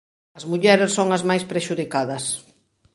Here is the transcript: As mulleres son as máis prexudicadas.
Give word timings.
As 0.37 0.47
mulleres 0.51 0.89
son 0.97 1.07
as 1.17 1.23
máis 1.29 1.43
prexudicadas. 1.51 2.23